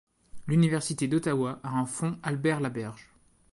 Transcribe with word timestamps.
L'Université 0.47 1.07
d'Ottawa 1.07 1.59
a 1.61 1.77
un 1.77 1.85
fonds 1.85 2.17
Albert-Laberge. 2.23 3.11